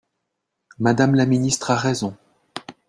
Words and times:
Madame 0.79 1.13
la 1.13 1.27
ministre 1.27 1.69
a 1.69 1.75
raison 1.75 2.17